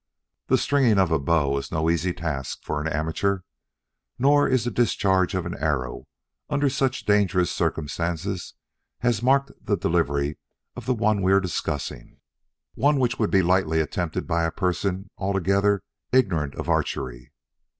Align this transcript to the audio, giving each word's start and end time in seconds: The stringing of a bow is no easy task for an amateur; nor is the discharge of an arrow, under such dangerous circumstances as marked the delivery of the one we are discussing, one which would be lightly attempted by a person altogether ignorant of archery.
The 0.47 0.57
stringing 0.57 0.97
of 0.97 1.11
a 1.11 1.19
bow 1.19 1.55
is 1.59 1.71
no 1.71 1.87
easy 1.87 2.11
task 2.11 2.63
for 2.63 2.81
an 2.81 2.87
amateur; 2.87 3.41
nor 4.17 4.47
is 4.47 4.63
the 4.63 4.71
discharge 4.71 5.35
of 5.35 5.45
an 5.45 5.55
arrow, 5.55 6.07
under 6.49 6.71
such 6.71 7.05
dangerous 7.05 7.51
circumstances 7.51 8.55
as 9.01 9.21
marked 9.21 9.51
the 9.63 9.77
delivery 9.77 10.39
of 10.75 10.87
the 10.87 10.95
one 10.95 11.21
we 11.21 11.31
are 11.33 11.39
discussing, 11.39 12.17
one 12.73 12.99
which 12.99 13.19
would 13.19 13.29
be 13.29 13.43
lightly 13.43 13.79
attempted 13.79 14.25
by 14.25 14.41
a 14.43 14.49
person 14.51 15.11
altogether 15.19 15.83
ignorant 16.11 16.55
of 16.55 16.67
archery. 16.67 17.31